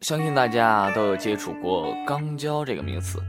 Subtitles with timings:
[0.00, 3.20] 相信大家都有接触过肛交这个名词，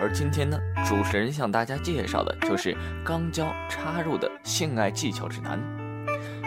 [0.00, 0.56] 而今天呢，
[0.86, 5.58] 主持人向大家介绍的就是肛交插入的性爱技巧指南。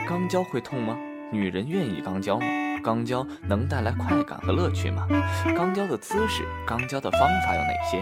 [0.07, 0.95] 肛交会痛吗？
[1.29, 2.45] 女人愿意肛交吗？
[2.81, 5.05] 肛交能带来快感和乐趣吗？
[5.47, 8.01] 肛交的姿势、肛交的方法有哪些？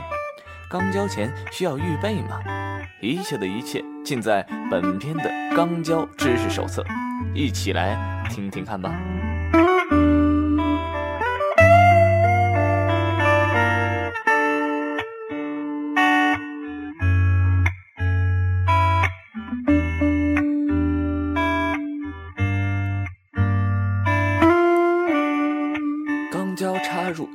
[0.70, 2.40] 肛交前需要预备吗？
[3.02, 6.86] 一切的一切尽在本篇的肛交知识手册，
[7.34, 8.94] 一起来听听看吧。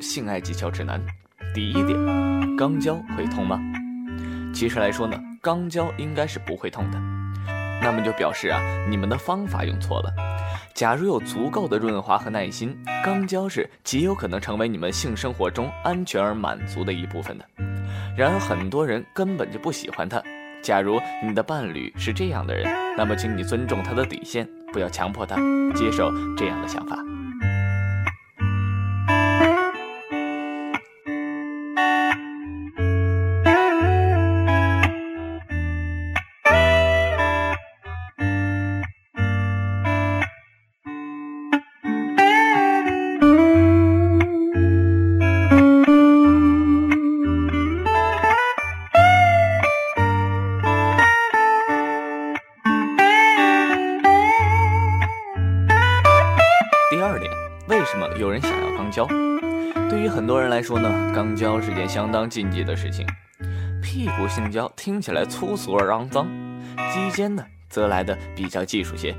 [0.01, 1.01] 性爱技巧指南，
[1.55, 1.99] 第一点，
[2.57, 3.61] 肛交会痛吗？
[4.55, 6.99] 其实来说呢，肛交应该是不会痛的。
[7.81, 10.13] 那么就表示啊，你们的方法用错了。
[10.75, 17.45] 假如有足够的润滑和耐心，肛交是极有可能成为你们性生活中安全而满足的一部分的。
[18.17, 20.23] 然而很多人根本就不喜欢它。
[20.63, 25.37] 假如你的伴侣是这样的人，那么请你尊重他的底线，不要强迫他
[25.75, 26.99] 接受这样的想法。
[61.39, 63.07] 交是件相当禁忌的事情。
[63.81, 66.27] 屁股性交听起来粗俗而肮脏，
[66.93, 69.15] 鸡奸呢则来的比较技术些。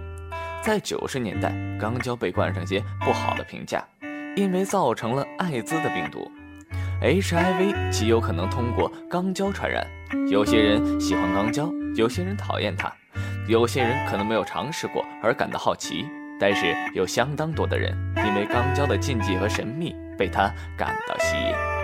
[0.61, 3.83] 在九十年代，肛交被冠上些不好的评价，
[4.35, 6.29] 因为造成了艾滋的病毒
[7.01, 9.87] ，HIV 极有可能通过肛交传染。
[10.29, 12.93] 有些人喜欢肛交，有些人讨厌它，
[13.47, 16.05] 有些人可能没有尝试过而感到好奇。
[16.39, 21.78] 但是有相当多的人因为肛交的禁忌和神秘，被它感到吸引。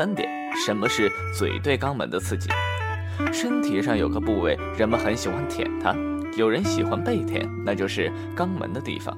[0.00, 2.48] 三点，什么是嘴对肛门的刺激？
[3.30, 5.94] 身体上有个部位，人们很喜欢舔它。
[6.38, 9.14] 有人喜欢被舔，那就是肛门的地方。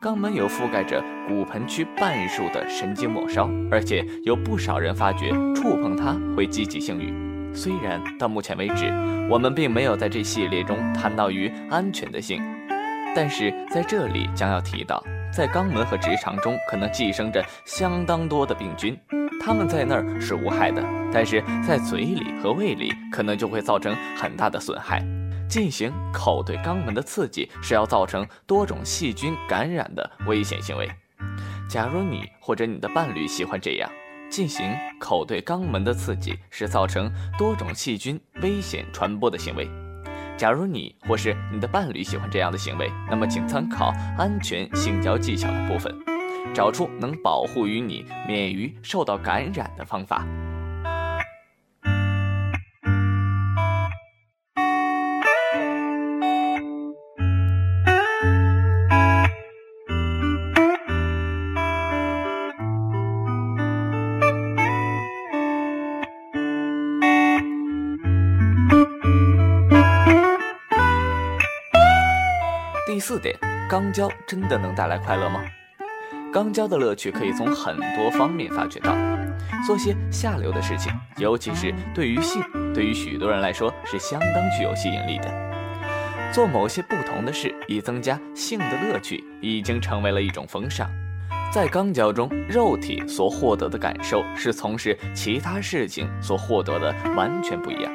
[0.00, 7.14] 肛门有覆盖着骨盆区半数的神经末梢，而且有不少人发觉触碰它会激起性欲。
[7.54, 8.92] 虽然到目前为止，
[9.30, 12.42] 我们并没有在这系列中谈到于安全的性，
[13.14, 15.00] 但是在这里将要提到，
[15.32, 18.98] 在肛门和直肠中可能寄生着相当多的病菌。
[19.40, 25.04] 他们在那儿是无害的，但是在嘴里和胃里可能就会造成很大的损害。
[25.46, 30.90] 进行口对肛门的刺激是要造成多种细菌感染的危险行为。
[31.68, 33.90] 假如你或者你的伴侣喜欢这样
[34.30, 39.68] 进行口对肛门的刺激，是造成多种细菌危险传播的行为。
[40.36, 45.94] 假如你或是你的伴侣喜欢这样的行为，那么请参考安全性交技巧的部分。
[46.52, 50.26] 找出能保护于你免于受到感染的方法。
[72.86, 73.36] 第四点，
[73.68, 75.44] 肛交真的能带来快乐吗？
[76.34, 78.92] 肛交的乐趣可以从很多方面发掘到，
[79.64, 82.42] 做些下流的事情，尤其是对于性，
[82.74, 85.32] 对于许多人来说是相当具有吸引力的。
[86.32, 90.90] 做某些不同的事以增加性的乐趣，已经成为了一种风尚。
[91.52, 97.92] 在肛交中，肉体所获得的感受是从事其他事情所获得的完全不一样。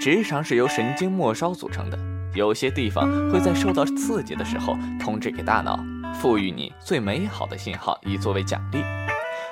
[0.00, 1.96] 直肠是由神经末梢组成的，
[2.34, 5.78] 有些地方会在受到刺激的时候通知给大脑。
[6.20, 8.82] 赋予你最美好的信号，以作为奖励。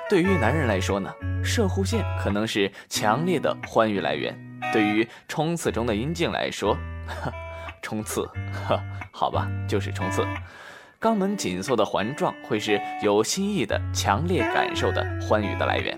[0.09, 1.11] 对于男人来说呢，
[1.43, 4.33] 射护线可能是强烈的欢愉来源；
[4.71, 6.77] 对于冲刺中的阴茎来说，
[7.81, 8.29] 冲刺，
[9.11, 10.25] 好吧，就是冲刺。
[10.99, 15.97] 肛门紧缩的环状会是有心意的强烈感受的欢愉的来源。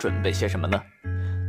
[0.00, 0.82] 准备些什么呢？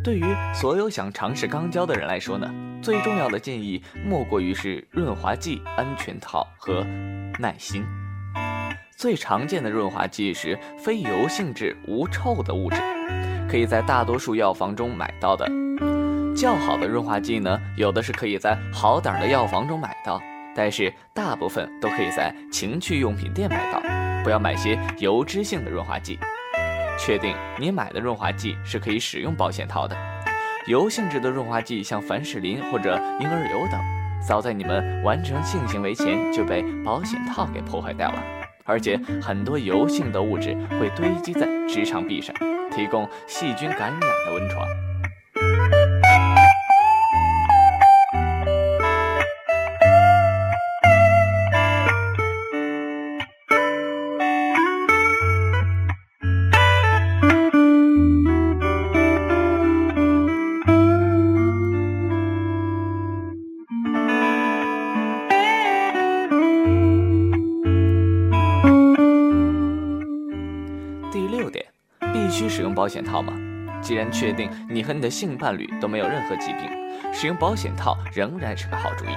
[0.03, 2.53] 对于所有想尝试肛交的人来说呢，
[2.83, 6.85] 最重要的建议莫过于是润滑剂、安全套和
[7.39, 7.85] 耐心。
[8.97, 12.75] 最常见的润滑剂是非油性质、无臭的物质，
[13.49, 15.49] 可以在大多数药房中买到的。
[16.35, 20.21] 较好的润滑剂呢，有的是可以在好点的药房中买到，
[20.53, 23.81] 但是大部分都可以在情趣用品店买到。
[24.23, 26.19] 不要买些油脂性的润滑剂。
[27.03, 29.97] 确定你买的润滑剂是可以使用保险套的。
[30.67, 33.81] 油性质的润滑剂，像凡士林或者婴儿油等，
[34.25, 38.23] 早在你们完成性行为前就被保险套给破坏掉了。
[38.65, 42.35] 而且很多油性的物质会堆积在直肠壁上，
[42.71, 46.00] 提供细菌感染的温床。
[74.01, 76.67] 然确定你和你的性伴侣都没有任何疾病，
[77.13, 79.09] 使用保险套仍然是个好主意。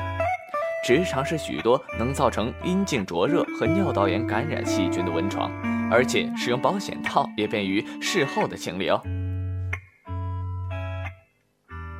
[0.84, 5.50] 直肠是许多能造成阴茎灼热和尿道炎感染细菌的温床，
[5.90, 9.00] 而且使用保险套也便于事后的清理哦。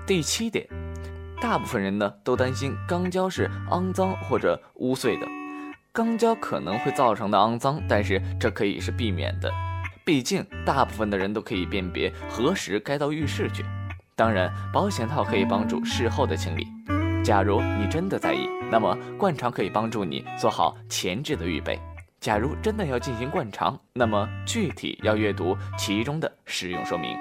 [0.06, 0.69] 第七点，
[1.40, 5.26] 大部分人呢都担心肛交是肮脏或者污秽的，
[5.94, 9.50] 肛交可能会造成的肮脏，但是这可以是避免的。
[10.04, 13.64] 毕竟，大部分的人都可以辨别何时该到浴室去。
[14.14, 16.66] 当然，保险套可以帮助事后的清理。
[17.24, 21.80] 假如你真的在意，那么灌肠可以帮助你做好前置的预备。
[22.20, 27.16] 假如真的要进行灌肠，那么具体要阅读其中的使用说明。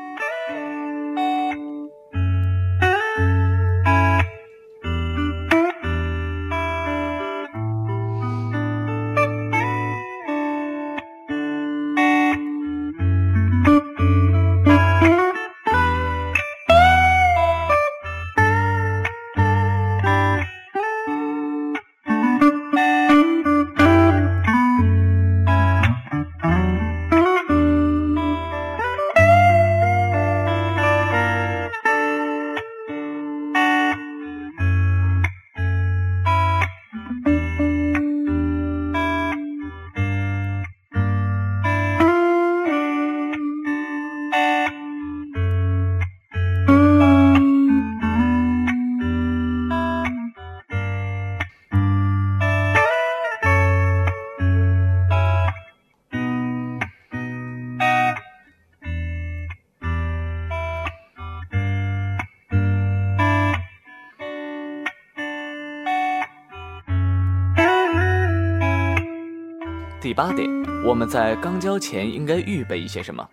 [70.14, 70.48] 八点，
[70.86, 73.28] 我们在肛交前应该预备一些什么？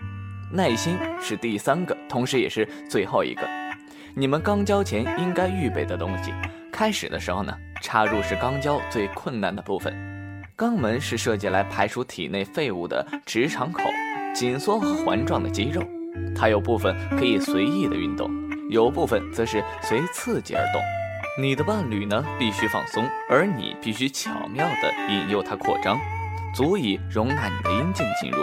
[0.53, 3.43] 耐心是第三个，同时也是最后一个。
[4.15, 6.33] 你们肛交前应该预备的东西。
[6.73, 9.95] 开始的时候呢，插入是肛交最困难的部分。
[10.57, 13.83] 肛门是设计来排除体内废物的直肠口，
[14.35, 15.83] 紧缩和环状的肌肉。
[16.35, 18.31] 它有部分可以随意的运动，
[18.69, 20.83] 有部分则是随刺激而动。
[21.41, 25.99] 你的伴侣呢，必须放松，而你必须巧妙地引诱他扩张。
[26.55, 28.39] 足以容纳你的阴茎进入，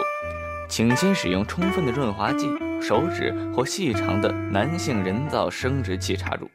[0.68, 2.48] 请先使用充分的润滑剂、
[2.80, 6.50] 手指或细长的男性人造生殖器插入。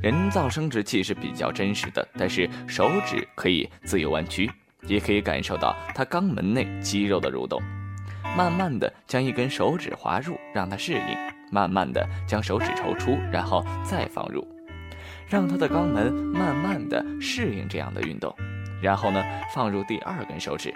[0.00, 4.50] 人造生殖器是比较真实的，但是手指可以自由弯曲，
[4.86, 7.60] 也可以感受到它肛门内肌肉的蠕动。
[8.36, 11.16] 慢慢的将一根手指滑入，让它适应；
[11.50, 14.46] 慢慢的将手指抽出，然后再放入，
[15.26, 18.34] 让它的肛门慢慢的适应这样的运动。
[18.84, 19.24] 然后呢，
[19.54, 20.74] 放入第二根手指。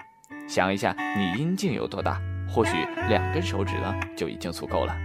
[0.48, 2.18] 想一下，你阴茎有多大？
[2.48, 2.72] 或许
[3.06, 4.96] 两根手指呢，就已经足够了。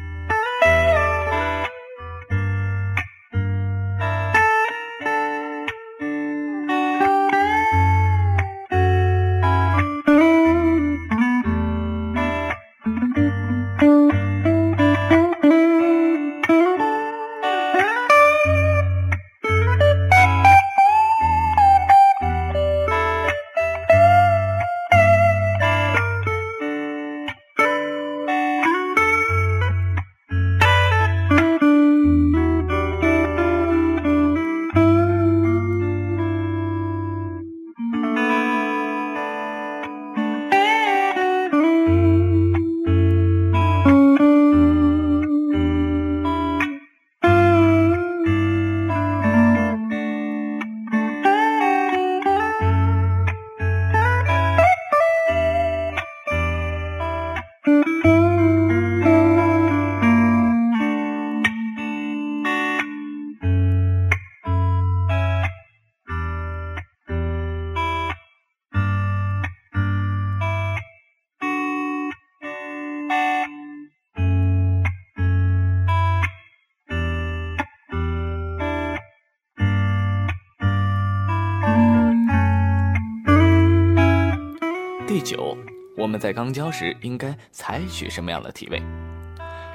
[86.23, 88.81] 在刚交时应该采取什么样的体位？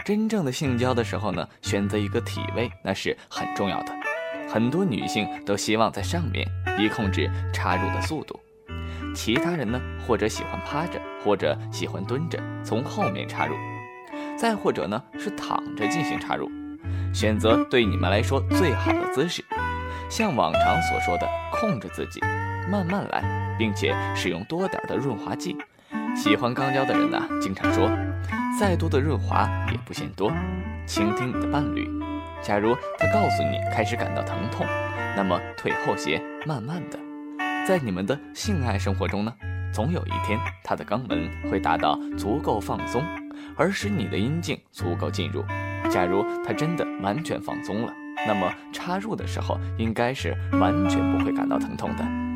[0.03, 3.95] 真正的性交的时候呢，选择一个体位那是很重要的。
[4.51, 8.41] 很多女性都希望在上面，以控制插入的速度。
[9.15, 13.55] 其他人呢，或者喜欢趴着，或者喜欢蹲着，从后面插入，
[14.35, 16.51] 再或者呢是躺着进行插入。
[17.13, 19.45] 选择对你们来说最好的姿势，
[20.09, 22.21] 像往常所说的，控制自己，
[22.71, 25.55] 慢慢来，并且使用多点的润滑剂。
[26.17, 27.89] 喜欢肛交的人呢，经常说，
[28.59, 30.33] 再多的润滑也不嫌多。
[30.87, 31.89] 倾听你的伴侣，
[32.43, 34.67] 假如他告诉你开始感到疼痛，
[35.17, 36.99] 那么退后些，慢慢的。
[37.67, 39.33] 在你们的性爱生活中呢，
[39.73, 43.05] 总有一天他的肛门会达到足够放松，
[43.57, 45.45] 而使你的阴茎足够进入。
[45.91, 47.93] 假如他真的完全放松了，
[48.27, 52.28] 那么插入的时候应该是完全不会感到疼痛的。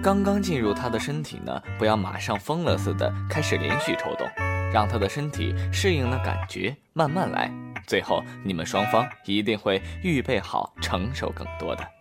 [0.00, 4.28] 刚刚进入他的身体呢，不要马上疯了似的开始连续抽动，
[4.72, 7.50] 让他的身体适应了感觉，慢慢来。
[7.84, 11.97] 最后你们双方一定会预备好承受更多的。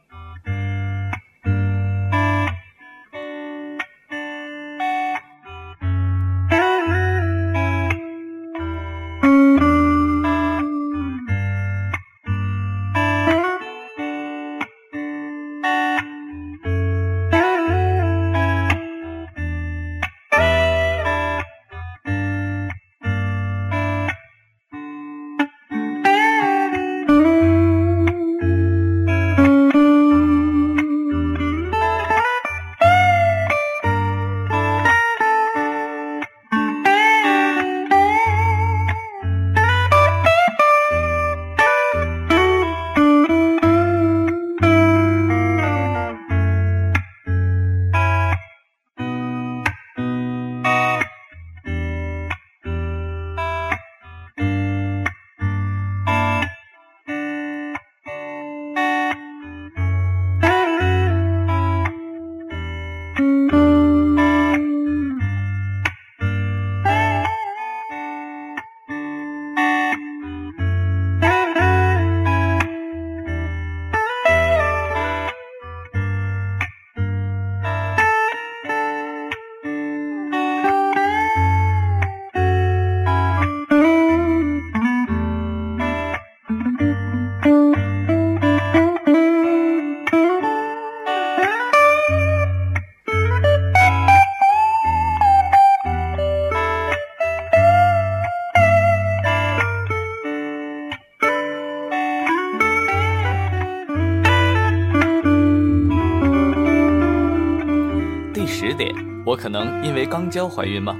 [109.37, 110.95] 可能因为肛交怀孕吗？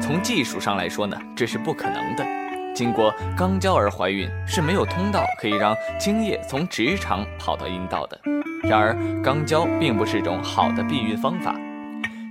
[0.00, 2.26] 从技术上来说呢，这是不可能的。
[2.74, 8.18] 经过肛交而怀孕是没有通道可以让精液从直肠跑到阴道的。
[8.62, 11.54] 然而，肛交并不是种好的避孕方法。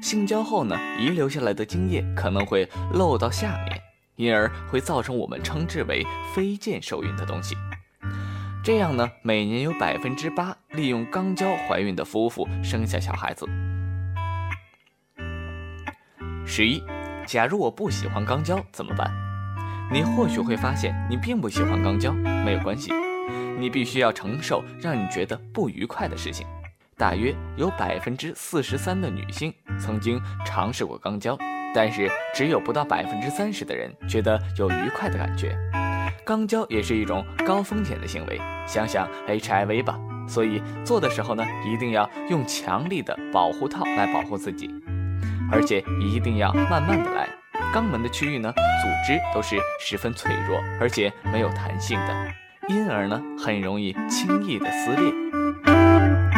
[0.01, 3.81] 性交后呢，遗留下来的精液可能会漏到下面，
[4.15, 7.55] 因而会造成我们称之为非腱受孕的东西。
[8.63, 13.45] 这样呢，每年有百分之八利用肛交怀孕的夫妇生下小孩子。
[16.51, 16.83] 十一，
[17.27, 19.13] 假如我不喜欢肛交怎么办？
[19.93, 22.91] 你或许会发现你并不喜欢肛交，没有关系，
[23.59, 26.47] 你必须要承受让你觉得不愉快的事情。
[26.97, 31.37] 大约有百分之四十三的女性曾经尝试过肛交，
[31.71, 35.55] 但是只有不到百分之三十的人觉得有愉快的感觉。
[36.25, 39.99] 肛交也是一种高风险的行为，想想 HIV 吧。
[40.27, 44.73] 所以做的时候呢，一定要用强力的保护套来保护自己。
[45.51, 47.27] 而且一定要慢慢的来，
[47.73, 52.33] 肛门的区域呢，组织都是十分脆弱，而且没有弹性的，
[52.67, 56.28] 因而呢，很容易轻易的撕裂。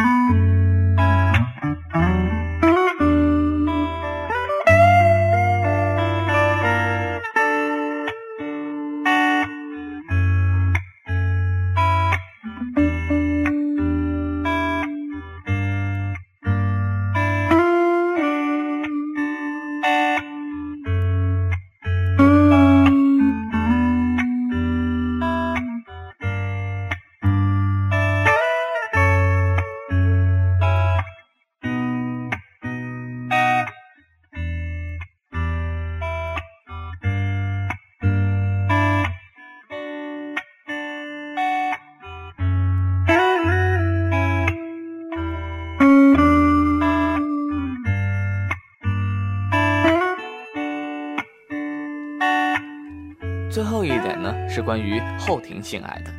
[53.52, 56.10] 最后一点呢，是关于后庭性爱的，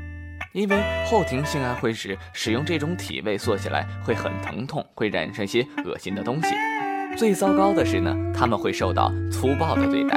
[0.52, 6.54] 因为后庭性爱会使使用这种体位做起来会很疼痛，会染上些恶心的东西。
[7.18, 10.16] 最糟糕的是呢，他们会受到粗暴的对待，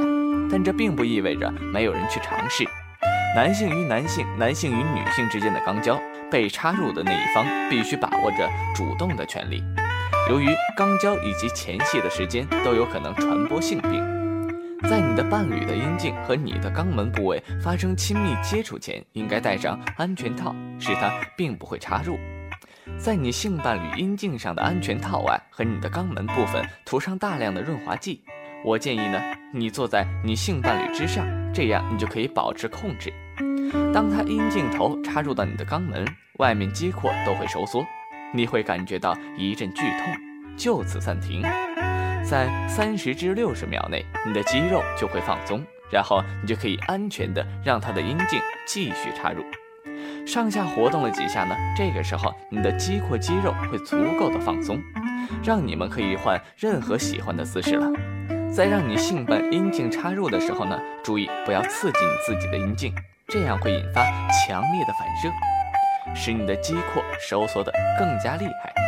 [0.51, 2.65] 但这并不意味着没有人去尝试。
[3.35, 5.99] 男性与男性、男性与女性之间的肛交，
[6.31, 9.65] 被插入的那一方必须把握着主动的权利。
[10.29, 14.16] 由于肛交以及前戏的时间都有可能传播性病。
[14.83, 22.19] 在你的伴侣的阴茎和你的肛门部位发生亲密接触前，应该戴上安全套，使它并不会插入。
[22.99, 28.23] 在你性伴侣阴茎上的安全套外和你的肛门部分涂上大量的润滑剂。
[28.65, 29.21] 我建议呢，
[29.53, 33.13] 你坐在你性伴侣之上，这样你就可以保持控制。
[33.93, 36.07] 当他阴茎头插入到你的肛门，
[36.39, 37.85] 外面肌廓都会收缩，
[38.33, 40.15] 你会感觉到一阵剧痛，
[40.57, 41.43] 就此暂停。
[42.29, 45.63] 在三十至六十秒内，你的肌肉就会放松，
[45.93, 49.45] 然后你就可以安全的让他的阴茎继续插入。
[50.27, 51.55] 上下活动了几下呢？
[51.77, 54.83] 这个时候，你的肌阔肌肉会足够的放松，
[55.45, 57.87] 让你们可以换任何喜欢的姿势了。
[58.53, 62.93] 在让你性伴阴茎插入的时候呢，注意不要刺激你自己的阴茎，
[63.29, 65.31] 这样会引发强烈的反射，
[66.13, 68.86] 使你的肌廓收缩的更加厉害。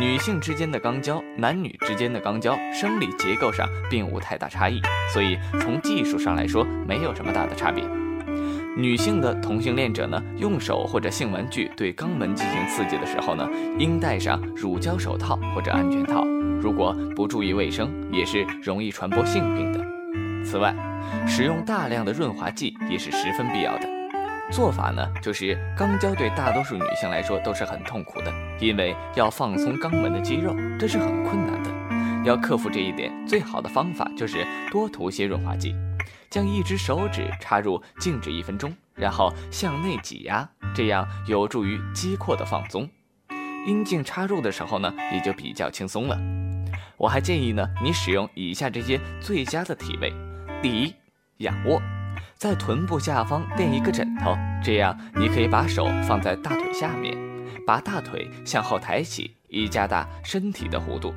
[0.00, 4.80] 女性之间的肛交，男女之间的肛交，生理结构上并无太大差异，
[5.12, 7.84] 所以从技术上来说没有什么大的差别。
[8.76, 16.24] 女性的同性恋者呢，用手或者性玩具对肛门进行刺激的时候呢，应戴上乳胶手套或者安全套。
[16.60, 19.80] 如果不注意卫生，也是容易传播性病的。
[20.44, 20.74] 此外，
[21.24, 23.93] 使用大量的润滑剂也是十分必要的。
[24.52, 31.70] 做法呢，就是肛交对大多数女性来说都是很痛苦的，因为要放松肛门的肌肉，这是很困难的。
[32.24, 35.74] 要克服这一点，最好的方法就是多涂些润滑剂，
[36.30, 42.88] 将一只手指插入，静止一分钟，然后向内挤压，这样有助于肌廓的放松。
[43.66, 46.18] 阴茎插入的时候呢，也就比较轻松了。
[46.96, 50.12] 我还建议呢，你使用以下这些最佳的体位：
[50.62, 50.94] 第一，
[51.38, 51.82] 仰卧。
[52.44, 57.16] 在臀部下方垫一个枕头，这样你可以把手放在大腿下面，
[57.66, 61.14] 把大腿向后抬起，以加大身体的弧度，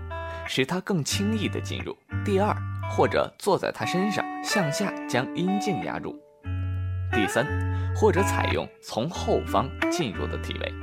[0.47, 1.93] 使它更轻易地进入。
[2.23, 2.55] 第二，
[2.89, 6.17] 或者坐在他身上，向下将阴茎压入。
[7.11, 7.45] 第三，
[7.93, 10.73] 或者采用从后方进入的体位。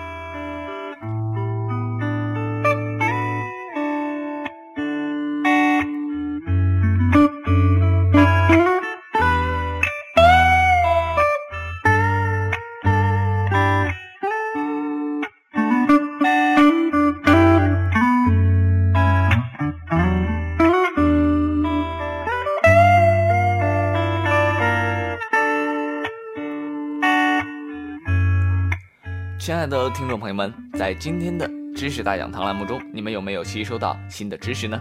[29.64, 34.78] 亲爱的听众朋友们，在今天的知识大讲堂栏目中，你们有没有吸收到新的知识呢？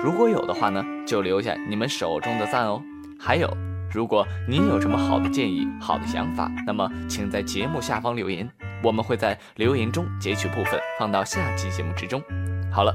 [0.00, 2.80] 如果有的话呢，就留下你们手中的赞哦。
[3.18, 3.52] 还有，
[3.92, 8.48] 如果您有什么好的建议、好的想法，那么请在节目下方留言，
[8.80, 12.22] 我们会在留言中截取部分放到下期节目之中。
[12.70, 12.94] 好了，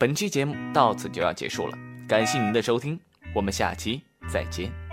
[0.00, 1.76] 本期节目到此就要结束了，
[2.08, 2.98] 感谢您的收听，
[3.34, 4.85] 我们下期再见。